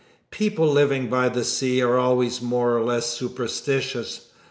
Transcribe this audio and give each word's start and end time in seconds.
People 0.31 0.67
living 0.67 1.11
by 1.11 1.29
the 1.29 1.43
sea 1.43 1.79
are 1.83 1.95
always 1.95 2.41
more 2.41 2.75
or 2.75 2.81
less 2.83 3.05
superstitious. 3.15 4.31